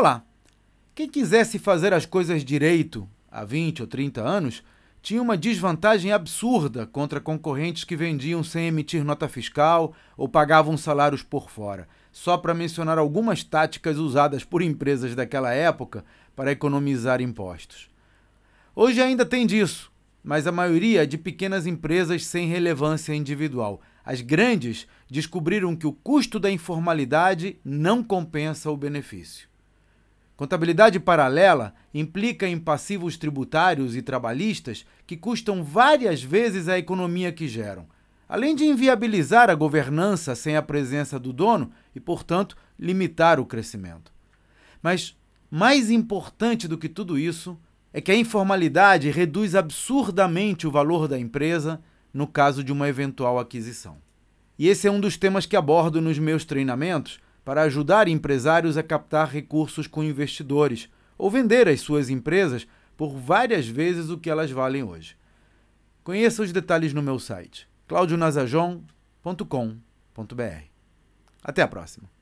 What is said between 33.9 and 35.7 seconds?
e trabalhistas que custam